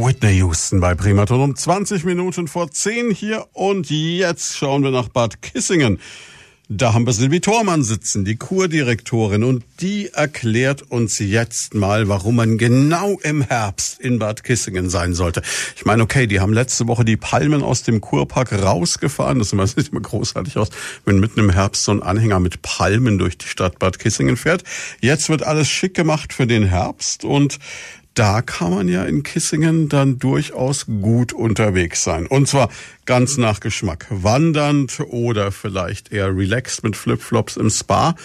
Whitney 0.00 0.38
Houston 0.38 0.78
bei 0.78 0.94
Primaton 0.94 1.40
um 1.40 1.56
20 1.56 2.04
Minuten 2.04 2.46
vor 2.46 2.70
10 2.70 3.10
hier 3.10 3.48
und 3.52 3.90
jetzt 3.90 4.56
schauen 4.56 4.84
wir 4.84 4.92
nach 4.92 5.08
Bad 5.08 5.42
Kissingen. 5.42 5.98
Da 6.68 6.92
haben 6.92 7.04
wir 7.04 7.12
Silvi 7.12 7.40
Thormann 7.40 7.82
sitzen, 7.82 8.24
die 8.24 8.36
Kurdirektorin, 8.36 9.42
und 9.42 9.64
die 9.80 10.10
erklärt 10.12 10.82
uns 10.82 11.18
jetzt 11.18 11.74
mal, 11.74 12.08
warum 12.08 12.36
man 12.36 12.58
genau 12.58 13.18
im 13.22 13.40
Herbst 13.40 13.98
in 13.98 14.18
Bad 14.18 14.44
Kissingen 14.44 14.88
sein 14.88 15.14
sollte. 15.14 15.42
Ich 15.76 15.84
meine, 15.84 16.02
okay, 16.02 16.26
die 16.26 16.40
haben 16.40 16.52
letzte 16.52 16.86
Woche 16.86 17.04
die 17.04 17.16
Palmen 17.16 17.62
aus 17.62 17.82
dem 17.82 18.00
Kurpark 18.00 18.52
rausgefahren. 18.52 19.38
Das 19.38 19.50
sieht 19.50 19.88
immer 19.88 20.02
großartig 20.02 20.58
aus, 20.58 20.68
wenn 21.06 21.18
mitten 21.18 21.40
im 21.40 21.50
Herbst 21.50 21.84
so 21.84 21.92
ein 21.92 22.02
Anhänger 22.02 22.38
mit 22.38 22.62
Palmen 22.62 23.18
durch 23.18 23.38
die 23.38 23.48
Stadt 23.48 23.78
Bad 23.78 23.98
Kissingen 23.98 24.36
fährt. 24.36 24.62
Jetzt 25.00 25.28
wird 25.30 25.42
alles 25.42 25.68
schick 25.68 25.94
gemacht 25.94 26.34
für 26.34 26.46
den 26.46 26.64
Herbst 26.64 27.24
und 27.24 27.58
da 28.18 28.42
kann 28.42 28.74
man 28.74 28.88
ja 28.88 29.04
in 29.04 29.22
Kissingen 29.22 29.88
dann 29.88 30.18
durchaus 30.18 30.86
gut 30.86 31.32
unterwegs 31.32 32.02
sein. 32.02 32.26
Und 32.26 32.48
zwar 32.48 32.68
ganz 33.06 33.38
nach 33.38 33.60
Geschmack. 33.60 34.06
Wandernd 34.10 35.00
oder 35.08 35.52
vielleicht 35.52 36.12
eher 36.12 36.36
relaxed 36.36 36.82
mit 36.82 36.96
Flipflops 36.96 37.56
im 37.56 37.70
Spa 37.70 38.16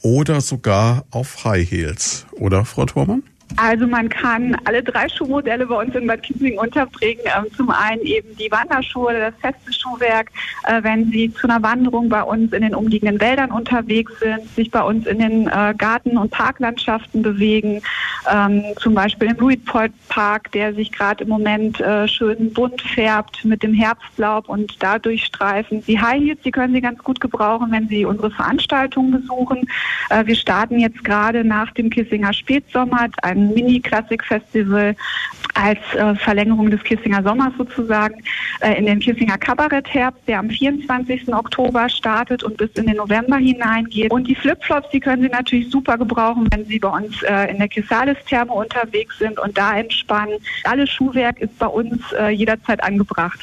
oder 0.00 0.40
sogar 0.40 1.04
auf 1.10 1.44
High 1.44 1.70
Heels. 1.70 2.26
Oder, 2.32 2.64
Frau 2.64 2.86
Thormann? 2.86 3.22
Also 3.56 3.86
man 3.86 4.08
kann 4.08 4.56
alle 4.64 4.82
drei 4.82 5.08
Schuhmodelle 5.08 5.66
bei 5.66 5.82
uns 5.82 5.94
in 5.94 6.06
Bad 6.06 6.22
Kissingen 6.22 6.58
unterbringen. 6.58 7.22
Ähm, 7.24 7.46
zum 7.56 7.70
einen 7.70 8.02
eben 8.02 8.36
die 8.36 8.50
Wanderschuhe, 8.50 9.12
das 9.12 9.34
feste 9.40 9.72
Schuhwerk, 9.72 10.30
äh, 10.64 10.82
wenn 10.82 11.10
Sie 11.10 11.32
zu 11.32 11.48
einer 11.48 11.62
Wanderung 11.62 12.08
bei 12.08 12.22
uns 12.22 12.52
in 12.52 12.62
den 12.62 12.74
umliegenden 12.74 13.20
Wäldern 13.20 13.50
unterwegs 13.50 14.12
sind, 14.20 14.48
sich 14.54 14.70
bei 14.70 14.82
uns 14.82 15.06
in 15.06 15.18
den 15.18 15.48
äh, 15.48 15.74
Garten- 15.76 16.16
und 16.16 16.30
Parklandschaften 16.30 17.22
bewegen, 17.22 17.82
ähm, 18.30 18.64
zum 18.76 18.94
Beispiel 18.94 19.28
im 19.28 19.36
Luitpold 19.36 19.92
Park, 20.08 20.52
der 20.52 20.74
sich 20.74 20.92
gerade 20.92 21.24
im 21.24 21.30
Moment 21.30 21.80
äh, 21.80 22.06
schön 22.08 22.52
bunt 22.52 22.82
färbt 22.82 23.44
mit 23.44 23.62
dem 23.62 23.74
Herbstlaub 23.74 24.48
und 24.48 24.76
dadurch 24.80 25.24
streifen. 25.24 25.82
Die 25.86 26.00
High 26.00 26.22
Heels, 26.22 26.40
die 26.44 26.50
können 26.50 26.74
Sie 26.74 26.80
ganz 26.80 26.98
gut 27.02 27.20
gebrauchen, 27.20 27.70
wenn 27.70 27.88
Sie 27.88 28.04
unsere 28.04 28.30
Veranstaltungen 28.30 29.12
besuchen. 29.12 29.68
wir 30.24 30.34
starten 30.34 30.78
jetzt 30.78 31.02
gerade 31.04 31.44
nach 31.44 31.72
dem 31.72 31.90
Kissinger 31.90 32.32
Spätsommer 32.32 33.08
ein 33.22 33.52
Mini-Klassik-Festival 33.54 34.96
als 35.54 35.78
äh, 35.94 36.14
Verlängerung 36.14 36.70
des 36.70 36.82
Kissinger 36.82 37.22
Sommers 37.22 37.52
sozusagen 37.58 38.22
äh, 38.60 38.78
in 38.78 38.86
den 38.86 39.00
Kissinger 39.00 39.36
Kabarettherbst, 39.36 40.22
der 40.26 40.38
am 40.38 40.48
24. 40.48 41.32
Oktober 41.32 41.88
startet 41.88 42.42
und 42.42 42.56
bis 42.56 42.70
in 42.74 42.86
den 42.86 42.96
November 42.96 43.36
hineingeht. 43.36 44.10
Und 44.10 44.26
die 44.26 44.34
Flipflops, 44.34 44.88
die 44.90 45.00
können 45.00 45.22
Sie 45.22 45.28
natürlich 45.28 45.70
super 45.70 45.98
gebrauchen, 45.98 46.48
wenn 46.52 46.64
Sie 46.64 46.78
bei 46.78 46.88
uns 46.88 47.22
äh, 47.22 47.50
in 47.50 47.58
der 47.58 47.68
Kisalis-Therme 48.14 48.52
unterwegs 48.52 49.18
sind 49.18 49.38
und 49.38 49.56
da 49.56 49.76
entspannen. 49.78 50.38
Alles 50.64 50.90
Schuhwerk 50.90 51.40
ist 51.40 51.58
bei 51.58 51.66
uns 51.66 52.00
äh, 52.12 52.30
jederzeit 52.30 52.82
angebracht. 52.82 53.40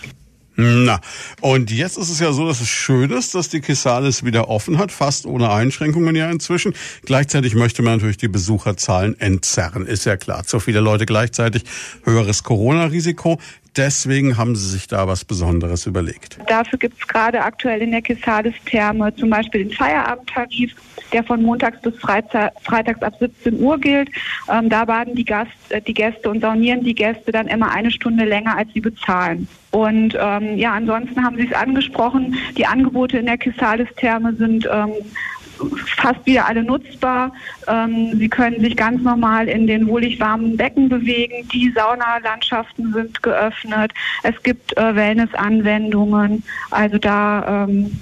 Na, 0.62 1.00
und 1.40 1.72
jetzt 1.72 1.98
ist 1.98 2.10
es 2.10 2.20
ja 2.20 2.34
so, 2.34 2.46
dass 2.46 2.60
es 2.60 2.68
schön 2.68 3.12
ist, 3.12 3.34
dass 3.34 3.48
die 3.48 3.62
Kisalis 3.62 4.26
wieder 4.26 4.50
offen 4.50 4.78
hat, 4.78 4.92
fast 4.92 5.26
ohne 5.26 5.50
Einschränkungen 5.50 6.18
ja 6.18 6.30
inzwischen. 6.30 6.74
Gleichzeitig 7.06 7.56
möchte 7.56 7.82
man 7.82 7.94
natürlich 7.94 8.18
die 8.18 8.28
Besucherzahlen 8.28 9.18
entzerren, 9.22 9.86
ist 9.86 10.04
ja 10.04 10.18
klar. 10.18 10.44
Zu 10.44 10.60
viele 10.60 10.82
Leute 10.82 11.06
gleichzeitig, 11.06 11.64
höheres 12.04 12.44
Corona-Risiko. 12.44 13.40
Deswegen 13.78 14.38
haben 14.38 14.56
Sie 14.56 14.68
sich 14.68 14.88
da 14.88 15.08
was 15.08 15.26
Besonderes 15.26 15.86
überlegt. 15.86 16.40
Dafür 16.48 16.80
gibt 16.80 17.00
es 17.00 17.08
gerade 17.08 17.42
aktuell 17.42 17.82
in 17.82 17.92
der 17.92 18.02
Kisalis-Therme 18.02 19.16
zum 19.16 19.30
Beispiel 19.30 19.66
den 19.66 19.74
Feierabendtarif, 19.74 20.74
der 21.14 21.24
von 21.24 21.42
montags 21.42 21.82
bis 21.82 21.94
freitags 22.00 23.02
ab 23.02 23.14
17 23.20 23.60
Uhr 23.60 23.80
gilt. 23.80 24.10
Ähm, 24.52 24.70
da 24.70 24.86
baden 24.86 25.16
die, 25.16 25.26
Gast, 25.26 25.52
äh, 25.70 25.82
die 25.82 25.94
Gäste 25.94 26.30
und 26.30 26.42
saunieren 26.42 26.84
die 26.84 26.96
Gäste 26.96 27.32
dann 27.32 27.48
immer 27.48 27.72
eine 27.72 27.92
Stunde 27.92 28.26
länger, 28.26 28.58
als 28.58 28.74
sie 28.74 28.82
bezahlen. 28.82 29.48
Und 29.72 30.18
ähm, 30.20 30.58
ja, 30.58 30.74
ansonsten 30.74 31.24
haben 31.24 31.38
Sie 31.38 31.48
es 31.48 31.54
angesprochen, 31.54 32.36
die 32.58 32.66
Angebote 32.66 33.20
in 33.20 33.28
der 33.28 33.38
Kisalis-Therme 33.38 34.34
sind 34.34 34.68
ähm, 34.72 34.94
fast 35.98 36.26
wieder 36.26 36.48
alle 36.48 36.64
nutzbar. 36.64 37.34
Ähm, 37.68 38.18
Sie 38.18 38.30
können 38.30 38.60
sich 38.62 38.76
ganz 38.76 39.02
normal 39.02 39.48
in 39.48 39.68
den 39.68 39.88
wohlig 39.88 40.20
warmen 40.20 40.58
Becken 40.58 40.90
bewegen. 40.90 41.48
Die 41.54 41.72
Saunalandschaften 41.72 42.94
sind 42.94 43.22
geöffnet. 43.24 43.94
Es 44.24 44.42
gibt 44.44 44.76
äh, 44.78 44.96
Wellness-Anwendungen. 44.96 46.44
Also 46.72 46.98
da 46.98 47.66
ähm, 47.66 48.00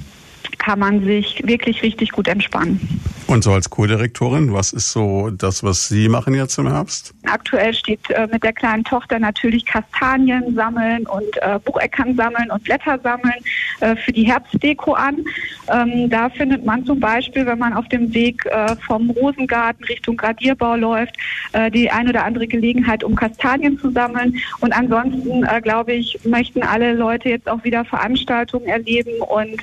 kann 0.58 0.80
man 0.80 1.04
sich 1.04 1.42
wirklich 1.46 1.82
richtig 1.84 2.12
gut 2.12 2.28
entspannen. 2.28 2.80
Und 3.28 3.44
so 3.44 3.52
als 3.52 3.70
Co-Direktorin, 3.70 4.54
was 4.54 4.72
ist 4.72 4.92
so 4.92 5.30
das, 5.30 5.62
was 5.64 5.90
Sie 5.90 6.08
machen 6.08 6.34
jetzt 6.34 6.58
im 6.58 6.68
Herbst? 6.68 7.14
Aktuell 7.26 7.74
steht 7.74 8.10
äh, 8.10 8.28
mit 8.32 8.42
der 8.42 8.54
kleinen 8.54 8.86
Tochter 8.86 9.20
natürlich 9.20 9.66
Kastanien 9.66 10.56
sammeln 10.56 11.06
und 11.08 11.38
äh, 11.42 11.60
Bucheckern 11.64 12.16
sammeln 12.16 12.50
und 12.52 12.64
Blätter 12.64 12.98
sammeln 13.00 13.36
äh, 13.82 13.98
für 13.98 14.14
die 14.14 14.24
Herbstdeko 14.24 14.94
an. 14.94 15.26
Ähm, 15.72 16.10
da 16.10 16.30
findet 16.30 16.66
man 16.66 16.86
zum 16.86 17.00
Beispiel, 17.00 17.46
wenn 17.46 17.60
man 17.60 17.74
auf 17.74 17.88
dem 17.90 18.14
Weg 18.14 18.46
äh, 18.46 18.76
vom 18.86 19.10
Rosengarten 19.10 19.84
Richtung 19.86 20.18
Gradierbau 20.18 20.76
läuft, 20.76 21.16
äh, 21.54 21.70
die 21.72 21.90
ein 21.90 22.08
oder 22.08 22.24
andere 22.24 22.48
Gelegenheit, 22.48 23.04
um 23.04 23.16
Kastanien 23.16 23.78
zu 23.80 23.92
sammeln. 23.92 24.38
Und 24.60 24.74
ansonsten, 24.74 25.44
äh, 25.44 25.62
glaube 25.62 25.94
ich, 25.94 26.18
möchten 26.26 26.64
alle 26.64 26.94
Leute 26.94 27.30
jetzt 27.30 27.50
auch 27.50 27.64
wieder 27.64 27.86
Veranstaltungen 27.86 28.68
erleben 28.68 29.22
und 29.22 29.58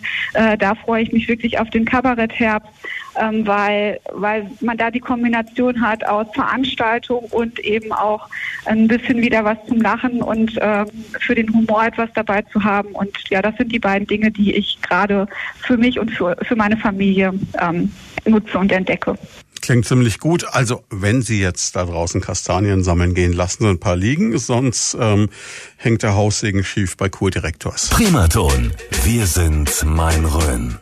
da 0.58 0.74
freue 0.74 1.02
ich 1.02 1.12
mich 1.12 1.28
wirklich 1.28 1.58
auf 1.58 1.70
den 1.70 1.84
Kabarettherbst 1.84 2.68
ähm, 3.20 3.46
weil, 3.46 4.00
weil 4.12 4.50
man 4.60 4.76
da 4.76 4.90
die 4.90 5.00
Kombination 5.00 5.80
hat 5.80 6.04
aus 6.04 6.26
Veranstaltung 6.34 7.24
und 7.30 7.58
eben 7.60 7.92
auch 7.92 8.28
ein 8.64 8.88
bisschen 8.88 9.20
wieder 9.20 9.44
was 9.44 9.58
zum 9.68 9.80
Lachen 9.80 10.22
und 10.22 10.58
ähm, 10.60 10.86
für 11.20 11.34
den 11.34 11.52
Humor 11.52 11.84
etwas 11.84 12.10
dabei 12.14 12.42
zu 12.42 12.62
haben. 12.62 12.90
Und 12.92 13.16
ja, 13.30 13.42
das 13.42 13.56
sind 13.56 13.72
die 13.72 13.78
beiden 13.78 14.06
Dinge, 14.06 14.30
die 14.30 14.54
ich 14.54 14.80
gerade 14.82 15.26
für 15.62 15.76
mich 15.76 15.98
und 15.98 16.10
für, 16.10 16.36
für 16.42 16.56
meine 16.56 16.76
Familie 16.76 17.32
ähm, 17.60 17.92
nutze 18.24 18.58
und 18.58 18.72
entdecke. 18.72 19.16
Klingt 19.64 19.86
ziemlich 19.86 20.18
gut. 20.18 20.44
Also, 20.52 20.84
wenn 20.90 21.22
Sie 21.22 21.40
jetzt 21.40 21.74
da 21.74 21.86
draußen 21.86 22.20
Kastanien 22.20 22.84
sammeln 22.84 23.14
gehen, 23.14 23.32
lassen 23.32 23.64
Sie 23.64 23.70
ein 23.70 23.80
paar 23.80 23.96
liegen, 23.96 24.36
sonst 24.36 24.94
ähm, 25.00 25.30
hängt 25.78 26.02
der 26.02 26.14
Haussegen 26.14 26.64
schief 26.64 26.98
bei 26.98 27.08
Kurdirektors. 27.08 27.88
Primaton. 27.88 28.72
Wir 29.04 29.24
sind 29.26 29.82
Mein 29.86 30.26
Rhön. 30.26 30.76